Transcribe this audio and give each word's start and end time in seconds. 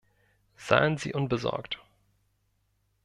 Seien 0.55 0.97
Sie 0.97 1.13
unbesorgt! 1.13 1.79